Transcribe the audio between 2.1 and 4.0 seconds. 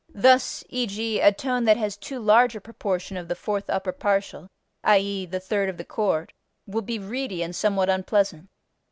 large a proportion of the fourth upper